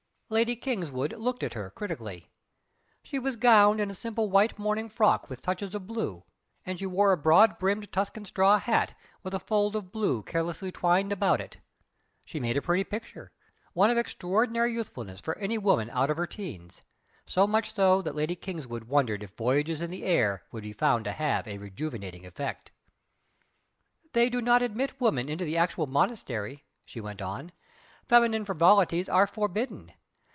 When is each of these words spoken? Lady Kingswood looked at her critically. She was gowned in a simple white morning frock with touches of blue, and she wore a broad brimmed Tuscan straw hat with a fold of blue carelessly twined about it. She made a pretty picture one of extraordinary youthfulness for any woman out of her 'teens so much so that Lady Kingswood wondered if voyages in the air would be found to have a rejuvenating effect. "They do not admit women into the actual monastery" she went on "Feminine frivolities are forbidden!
Lady 0.31 0.55
Kingswood 0.55 1.11
looked 1.19 1.43
at 1.43 1.55
her 1.55 1.69
critically. 1.69 2.29
She 3.03 3.19
was 3.19 3.35
gowned 3.35 3.81
in 3.81 3.91
a 3.91 3.93
simple 3.93 4.29
white 4.29 4.57
morning 4.57 4.87
frock 4.87 5.29
with 5.29 5.41
touches 5.41 5.75
of 5.75 5.87
blue, 5.87 6.23
and 6.65 6.79
she 6.79 6.85
wore 6.85 7.11
a 7.11 7.17
broad 7.17 7.59
brimmed 7.59 7.91
Tuscan 7.91 8.23
straw 8.23 8.57
hat 8.57 8.93
with 9.23 9.33
a 9.33 9.39
fold 9.39 9.75
of 9.75 9.91
blue 9.91 10.23
carelessly 10.23 10.71
twined 10.71 11.11
about 11.11 11.41
it. 11.41 11.57
She 12.23 12.39
made 12.39 12.55
a 12.55 12.61
pretty 12.61 12.85
picture 12.85 13.33
one 13.73 13.89
of 13.89 13.97
extraordinary 13.97 14.71
youthfulness 14.71 15.19
for 15.19 15.37
any 15.37 15.57
woman 15.57 15.89
out 15.89 16.09
of 16.09 16.15
her 16.15 16.27
'teens 16.27 16.81
so 17.25 17.45
much 17.45 17.73
so 17.73 18.01
that 18.01 18.15
Lady 18.15 18.35
Kingswood 18.37 18.85
wondered 18.85 19.23
if 19.23 19.35
voyages 19.35 19.81
in 19.81 19.89
the 19.89 20.05
air 20.05 20.43
would 20.53 20.63
be 20.63 20.71
found 20.71 21.03
to 21.03 21.11
have 21.11 21.45
a 21.45 21.57
rejuvenating 21.57 22.25
effect. 22.25 22.71
"They 24.13 24.29
do 24.29 24.39
not 24.41 24.61
admit 24.61 25.01
women 25.01 25.27
into 25.27 25.43
the 25.43 25.57
actual 25.57 25.87
monastery" 25.87 26.63
she 26.85 27.01
went 27.01 27.21
on 27.21 27.51
"Feminine 28.07 28.45
frivolities 28.45 29.09
are 29.09 29.27
forbidden! 29.27 29.91